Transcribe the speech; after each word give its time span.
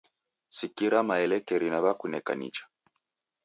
Sikira 0.57 0.99
maelekeri 1.07 1.67
naw'ekuneka 1.71 2.31
nicha 2.39 2.65